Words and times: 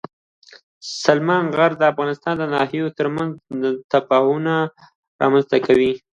سلیمان 1.03 1.43
غر 1.57 1.71
د 1.77 1.81
افغانستان 1.91 2.33
د 2.37 2.43
ناحیو 2.55 2.93
ترمنځ 2.97 3.31
تفاوتونه 3.91 4.53
رامنځته 5.21 5.57
کوي. 5.65 5.91